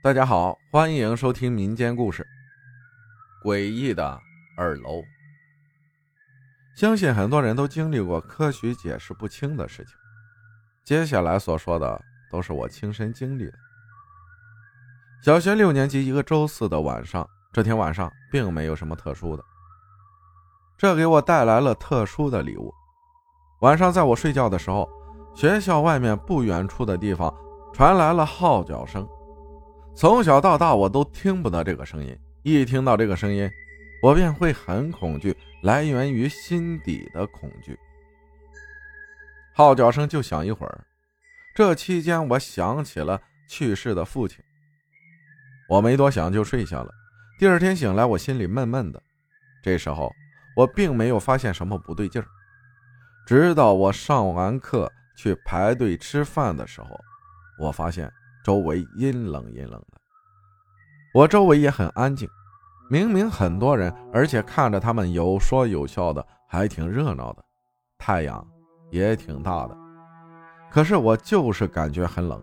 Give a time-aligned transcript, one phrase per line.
[0.00, 2.24] 大家好，欢迎收听民间故事
[3.44, 4.16] 《诡异的
[4.56, 5.00] 二楼》。
[6.76, 9.96] 相信很多人都经历过科学解释不清的事情。
[10.84, 12.00] 接下来所说的
[12.30, 13.54] 都是我亲身经历的。
[15.20, 19.42] 小学六年级一个周四的晚上，这天晚上并没有什么特殊的，
[20.78, 22.72] 这给我带来了特殊的礼物。
[23.62, 24.88] 晚上在我睡觉的时候，
[25.34, 27.34] 学校外面不远处的地方
[27.74, 29.04] 传来了号角声。
[29.98, 32.16] 从小到大，我都听不得这个声音。
[32.44, 33.50] 一听到这个声音，
[34.00, 37.76] 我便会很恐惧，来源于心底的恐惧。
[39.52, 40.84] 号角声就响一会儿，
[41.52, 44.38] 这期间我想起了去世的父亲。
[45.68, 46.94] 我没多想就睡下了。
[47.36, 49.02] 第二天醒来，我心里闷闷的。
[49.64, 50.14] 这时候
[50.54, 52.28] 我并没有发现什么不对劲儿，
[53.26, 56.88] 直到我上完课去排队吃饭的时候，
[57.58, 58.08] 我发现。
[58.44, 59.98] 周围阴冷阴冷的，
[61.14, 62.28] 我周围也很安静，
[62.88, 67.44] 明明很多人，而且看着他们有说有笑的，还挺热闹的，
[67.98, 68.46] 太阳
[68.90, 69.76] 也挺大的，
[70.70, 72.42] 可是我就是感觉很冷。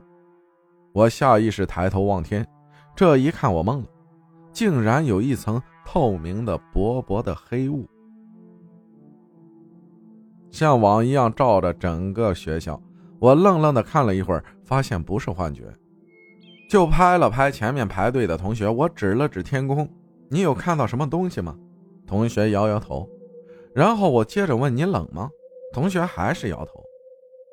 [0.94, 2.46] 我下意识抬头望天，
[2.96, 3.88] 这一看我懵了，
[4.52, 7.88] 竟然有一层透明的薄薄的黑雾，
[10.52, 12.80] 像网一样照着整个学校。
[13.20, 15.74] 我愣愣的看了一会儿，发现不是幻觉。
[16.70, 19.88] 就拍了拍前面排队的同学，我指了指天空
[20.30, 21.56] ：“你有看到什么东西吗？”
[22.08, 23.08] 同学摇摇头。
[23.74, 25.30] 然后我接着问：“你冷吗？”
[25.74, 26.84] 同学还是摇头。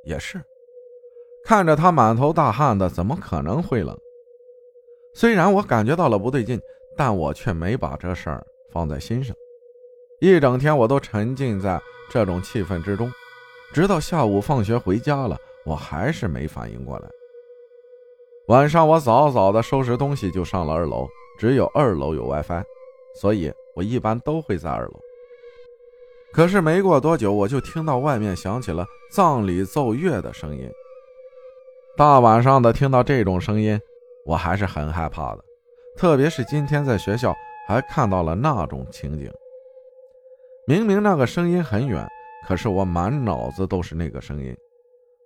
[0.04, 0.40] 也是，
[1.44, 3.96] 看着他满头大汗的，怎么可能会冷？
[5.14, 6.60] 虽然我感觉到了不对劲，
[6.96, 9.36] 但我却没把这事儿放在心上。
[10.20, 13.10] 一整天我都沉浸在这种气氛之中，
[13.72, 17.08] 直到下午放学回家了，我还是没反应过来。
[18.48, 21.06] 晚上我早早的收拾东西就上了二楼，
[21.38, 22.64] 只有二楼有 WiFi，
[23.14, 25.00] 所以我一般都会在二楼。
[26.32, 30.68] 可是没过多久，我就听到外面响起了葬礼奏乐的声音。
[31.96, 33.80] 大晚上的听到这种声音，
[34.26, 35.44] 我还是很害怕的，
[35.96, 37.32] 特别是今天在学校
[37.68, 39.30] 还看到了那种情景。
[40.66, 42.08] 明明那个声音很远，
[42.48, 44.56] 可是我满脑子都是那个声音，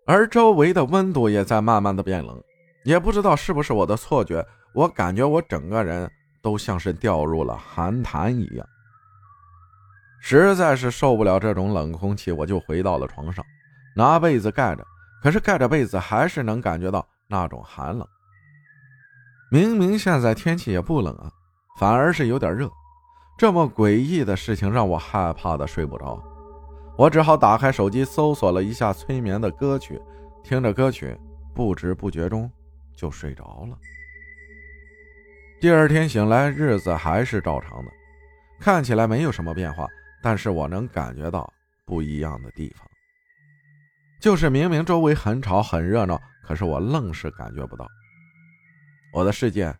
[0.04, 2.42] 而周围的温度也在慢慢的变冷。
[2.86, 6.08] 也不知道是不是我的错觉，我感觉我整个人
[6.40, 8.64] 都像是掉入了寒潭一样，
[10.22, 13.44] 实在是受不了这种冷空气，我就回到了床上，
[13.96, 14.86] 拿被子盖着。
[15.20, 18.06] 可是盖着被子还是能感觉到那种寒冷。
[19.50, 21.28] 明明现在天气也不冷啊，
[21.80, 22.70] 反而是有点热。
[23.36, 26.22] 这么诡异的事情让我害怕的睡不着，
[26.96, 30.00] 我只好打开手机搜索了一下催眠的歌曲，
[30.44, 31.18] 听着歌曲，
[31.52, 32.48] 不知不觉中。
[32.96, 33.78] 就睡着了。
[35.60, 37.90] 第二天醒来，日子还是照常的，
[38.58, 39.86] 看起来没有什么变化，
[40.22, 41.50] 但是我能感觉到
[41.84, 42.86] 不一样的地方，
[44.20, 47.86] 就是明明周围很吵很热闹，可是我愣是感觉不到。
[49.12, 49.74] 我的世界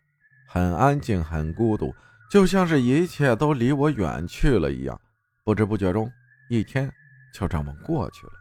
[0.48, 1.94] 很安静，很孤独，
[2.30, 4.98] 就像是一切都离我远去了一样。
[5.44, 6.10] 不知不觉中，
[6.48, 6.90] 一天
[7.34, 8.32] 就这么过去了。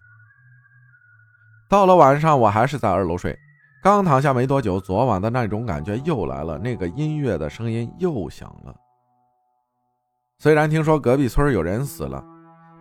[1.68, 3.38] 到了晚上，我还是在二楼睡。
[3.86, 8.76] 刚躺下没多久，昨晚的那种感觉又来了，那个音乐的声音又响了。
[10.40, 12.26] 虽然听说隔壁村有人死了，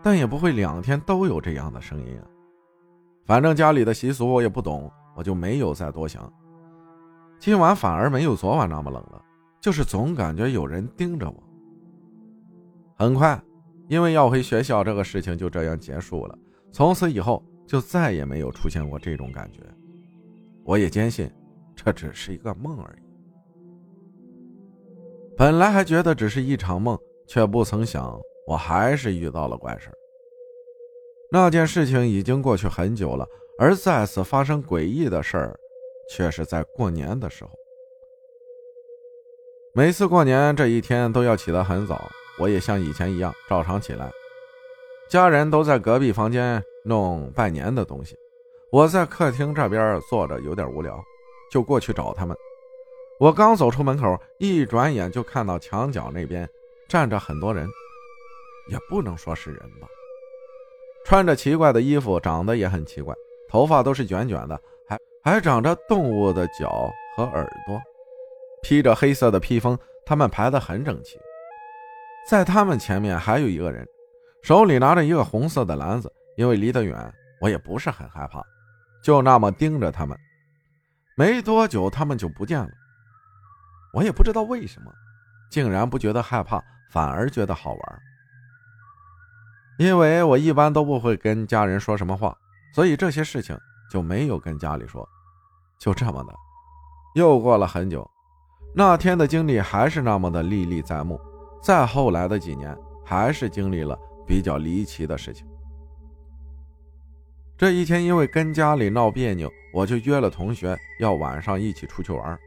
[0.03, 2.25] 但也不会两天都有这样的声音啊。
[3.27, 6.33] 反正家里的习俗我也不懂，我就没有再多想。
[7.39, 9.23] 今晚反而没有昨晚那么冷了，
[9.61, 11.43] 就是总感觉有人盯着我。
[12.97, 13.39] 很快，
[13.89, 16.39] 因为要回学校，这个事情就这样结束了。
[16.73, 19.61] 从此以后，就再也没有出现过这种感觉。
[20.65, 21.31] 我也坚信，
[21.77, 23.03] 这只是一个梦而已。
[25.37, 29.91] 本来还觉得只是一场梦，却不曾想，我还是遇到了怪事
[31.31, 33.27] 那件事情已经过去很久了，
[33.59, 35.59] 而再次发生诡异的事儿，
[36.09, 37.51] 却是在过年的时候。
[39.75, 44.09] 每次过年这一天都要起得很早，我也像以前一样照常起来。
[45.11, 48.17] 家人都在隔壁房间弄拜年的东西。
[48.75, 51.01] 我在客厅这边坐着，有点无聊，
[51.49, 52.37] 就过去找他们。
[53.21, 56.49] 我刚走出门口，一转眼就看到墙角那边
[56.89, 57.69] 站着很多人，
[58.69, 59.87] 也不能说是人吧，
[61.05, 63.15] 穿着奇怪的衣服，长得也很奇怪，
[63.49, 67.81] 头发都是卷卷的，还还长着动物的脚和耳朵，
[68.61, 71.17] 披着黑色的披风，他们排得很整齐。
[72.29, 73.87] 在他们前面还有一个人，
[74.43, 78.43] 手里拿着一个红色的篮子，因为离得远，我也不是很害怕。
[79.05, 80.19] 就那么盯着他们，
[81.15, 82.71] 没多久他们就不见了。
[83.93, 84.91] 我也不知道为什么，
[85.51, 86.61] 竟然不觉得害怕，
[86.91, 88.01] 反而觉得好玩。
[89.79, 92.35] 因为我一般都不会跟家人说什么话，
[92.75, 93.55] 所以这些事情
[93.91, 95.07] 就没有跟家里说。
[95.79, 96.33] 就这么的，
[97.15, 98.09] 又过了很久，
[98.75, 101.21] 那天的经历还是那么的历历在目。
[101.63, 102.75] 再后来的几年，
[103.05, 105.47] 还是经历了比较离奇的事情。
[107.65, 112.39] 这一天，因为跟家里闹别扭，我就约了同学要晚上一起出去玩。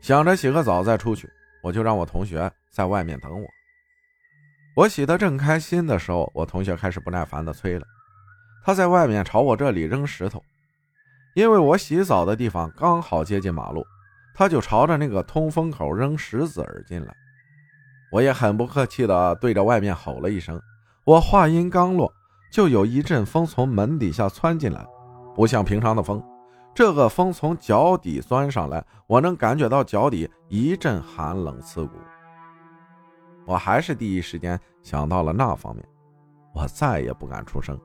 [0.00, 1.28] 想着洗个澡再出去，
[1.60, 3.48] 我就让我同学在外面等我。
[4.76, 7.84] 我洗得正开心的时候，我同学开始不耐烦地催了。
[8.64, 10.40] 他在外面朝我这里扔石头，
[11.34, 13.84] 因为我洗澡的地方刚好接近马路，
[14.36, 17.12] 他就朝着那个通风口扔石子儿进来。
[18.12, 20.62] 我也很不客气地对着外面吼了一声。
[21.02, 22.14] 我话音刚落，
[22.50, 24.86] 就有一阵风从门底下窜进来，
[25.34, 26.22] 不像平常的风，
[26.74, 31.92] 这个风从脚底钻上来，我能感觉到脚底一阵寒冷刺骨。
[33.46, 35.84] 我还是第一时间想到了那方面，
[36.54, 37.78] 我再也不敢出声，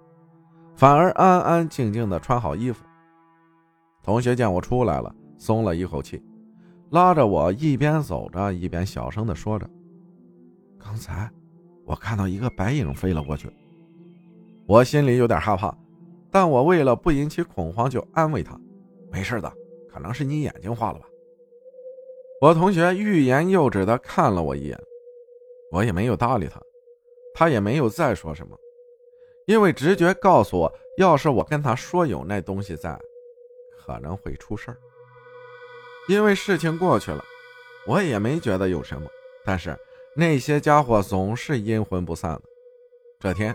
[0.76, 2.86] 反而安安静静的穿好衣服。
[4.02, 6.22] 同学见我出来了，松了一口气，
[6.90, 9.70] 拉着我一边走着一边小声的说着
[10.78, 11.30] ：“刚才
[11.86, 13.50] 我看到一个白影飞了过去。”
[14.68, 15.76] 我心里有点害怕，
[16.32, 18.60] 但我为了不引起恐慌，就安慰他
[19.12, 19.52] ：“没事的，
[19.92, 21.06] 可能是你眼睛花了吧。”
[22.42, 24.80] 我同学欲言又止的看了我一眼。
[25.72, 26.62] 我也没有搭理他，
[27.34, 28.56] 他也没有再说什么，
[29.48, 32.96] 因为直觉告诉我，要是我跟他说有那东西在，
[33.80, 34.78] 可能会出事儿。
[36.08, 37.24] 因为事情过去了，
[37.88, 39.10] 我也没觉得有什么，
[39.44, 39.76] 但是
[40.16, 42.42] 那些家伙总是阴魂不散的。
[43.20, 43.52] 这天，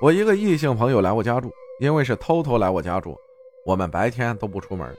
[0.00, 3.14] 我一个异性朋友来我家住，因为是偷偷来我家住，
[3.66, 4.96] 我们白天都不出门，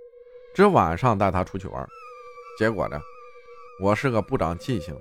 [0.54, 1.88] 只晚上带他出去玩。
[2.56, 3.02] 结果呢，
[3.82, 4.96] 我是个不长记性。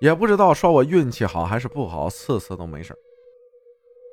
[0.00, 2.94] 也不知道说我运气好还是不好，次次都没事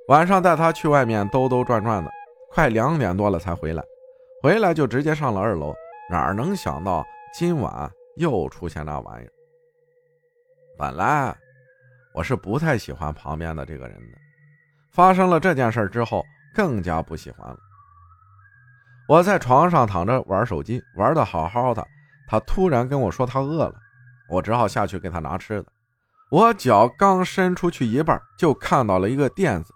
[0.07, 2.09] 晚上带他去外面兜兜转转的，
[2.49, 3.83] 快两点多了才回来，
[4.41, 5.71] 回来就直接上了二楼。
[6.09, 7.05] 哪能想到
[7.37, 9.31] 今晚又出现那玩意儿？
[10.79, 11.35] 本来
[12.15, 14.17] 我是不太喜欢旁边的这个人的，
[14.93, 16.23] 发生了这件事之后
[16.53, 17.57] 更加不喜欢了。
[19.09, 21.85] 我在床上躺着玩手机，玩的好好的，
[22.27, 23.73] 他突然跟我说他饿了，
[24.29, 25.65] 我只好下去给他拿吃的。
[26.29, 29.73] 我脚刚伸出去一半，就看到了一个垫子，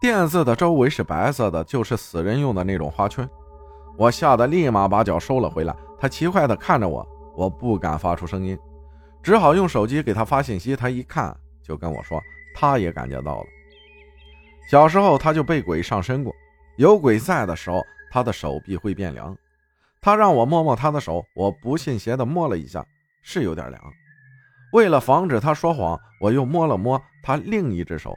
[0.00, 3.28] 垫子的周围是白色的，就是死人用的那种花圈。
[3.96, 5.76] 我吓得立马把脚收了回来。
[5.98, 7.06] 他奇怪的看着我，
[7.36, 8.58] 我不敢发出声音，
[9.22, 10.74] 只好用手机给他发信息。
[10.74, 12.20] 他一看就跟我说，
[12.54, 13.46] 他也感觉到了。
[14.66, 16.34] 小时候他就被鬼上身过，
[16.76, 19.36] 有鬼在的时候，他的手臂会变凉。
[20.00, 22.84] 他让我摸摸他的手，我不信邪的摸了一下，
[23.22, 23.82] 是有点凉。
[24.72, 28.16] 为了防止他说谎，我又摸了摸他另一只手，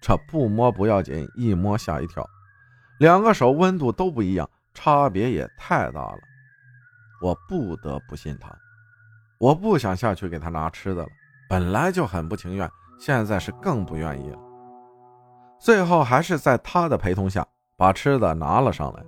[0.00, 2.28] 这不摸不要紧，一摸吓一跳，
[2.98, 6.18] 两个手温度都不一样，差别也太大了。
[7.22, 8.50] 我不得不信他，
[9.38, 11.08] 我不想下去给他拿吃的了，
[11.48, 12.68] 本来就很不情愿，
[12.98, 14.38] 现在是更不愿意了。
[15.62, 19.04] 最后还是在他的陪同下把吃的拿了上来。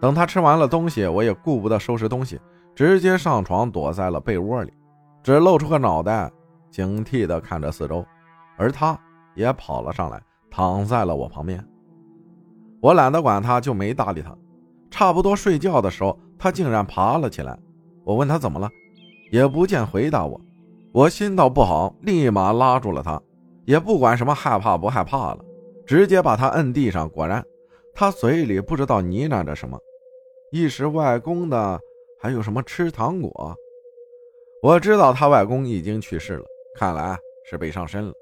[0.00, 2.40] 等他吃完了东西，我也顾不得收拾东西，
[2.72, 4.72] 直接上床躲在了被窝里。
[5.24, 6.30] 只露出个脑袋，
[6.70, 8.06] 警惕地看着四周，
[8.56, 8.96] 而他
[9.34, 11.66] 也跑了上来，躺在了我旁边。
[12.80, 14.32] 我懒得管他，就没搭理他。
[14.88, 17.58] 差不多睡觉的时候，他竟然爬了起来。
[18.04, 18.70] 我问他怎么了，
[19.32, 20.40] 也不见回答我。
[20.92, 23.20] 我心道不好，立马拉住了他，
[23.64, 25.38] 也不管什么害怕不害怕了，
[25.86, 27.08] 直接把他摁地上。
[27.08, 27.44] 果然，
[27.94, 29.78] 他嘴里不知道呢喃着什么，
[30.50, 31.80] 一时外公的，
[32.20, 33.56] 还有什么吃糖果。
[34.62, 37.16] 我知道他外公已经去世了，看来
[37.48, 38.12] 是被上身了。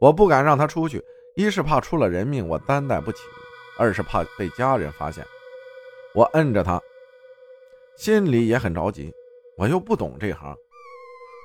[0.00, 1.02] 我不敢让他出去，
[1.36, 3.22] 一是怕出了人命我担待不起，
[3.78, 5.24] 二是怕被家人发现。
[6.14, 6.80] 我摁着他，
[7.96, 9.12] 心里也很着急。
[9.56, 10.56] 我又不懂这行，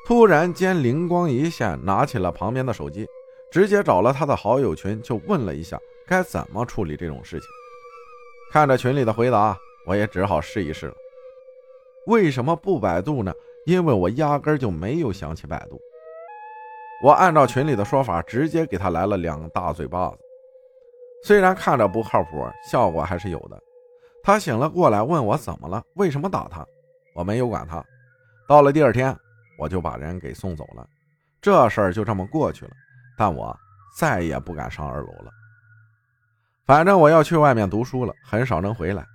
[0.08, 3.08] 突然间灵光一现，拿起了旁边的手机，
[3.51, 7.48] 直接找了他的好友群，就问了一下该怎么处理这种事情。
[8.51, 10.94] 看着群里的回答，我也只好试一试了。
[12.08, 13.32] 为什么不百度呢？
[13.65, 15.79] 因为我压根就没有想起百度，
[17.03, 20.18] 我按照群里的说法，直接给他来了两大嘴巴子。
[21.24, 23.62] 虽然看着不靠谱，效果还是有的。
[24.24, 26.65] 他醒了过来，问我怎么了，为什么打他。
[27.13, 27.84] 我没有管他。
[28.48, 29.15] 到了第二天，
[29.60, 30.88] 我就把人给送走了，
[31.41, 32.72] 这事儿就这么过去了。
[33.20, 33.54] 但我
[33.98, 35.30] 再也不敢上二楼了。
[36.66, 39.06] 反正我要去外面读书了，很少能回来。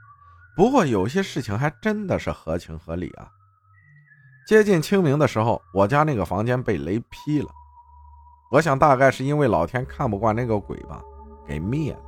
[0.54, 3.26] 不过有些事情还真的是合情合理啊。
[4.46, 7.48] 接近清明的时候，我家那个房间被雷劈了。
[8.50, 11.02] 我想大概是因为老天看不惯那个鬼吧，
[11.46, 12.00] 给灭了。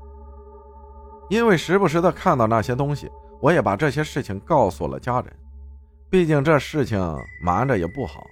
[1.31, 3.11] 因为时不时的看到那些东西，
[3.41, 5.37] 我也把这些事情告诉了家人。
[6.11, 7.01] 毕竟这事情
[7.43, 8.27] 瞒着也不好。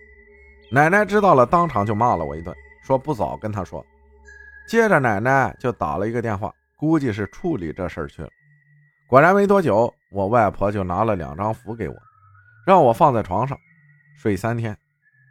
[0.70, 3.84] 奶奶知道了，当场就骂了我一顿，说不早跟他说。
[4.68, 8.28] 接着奶奶就打了一个电话，估计是处理这事儿去了。
[9.08, 11.94] 果然没多久，我外婆就拿了两张符给我，
[12.66, 13.58] 让我放在床上
[14.16, 14.76] 睡三天。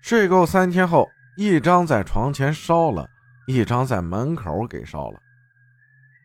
[0.01, 1.07] 睡够三天后，
[1.37, 3.07] 一张在床前烧了，
[3.47, 5.19] 一张在门口给烧了。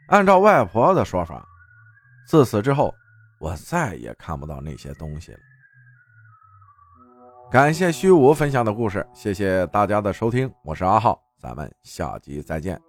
[0.09, 1.47] 按照外婆的说法，
[2.27, 2.95] 自此之后，
[3.39, 5.39] 我再也看不到那些东西了。
[7.51, 12.88] 感谢虚无分享的故事，谢谢大家的收听，我是阿浩，咱们下集再见。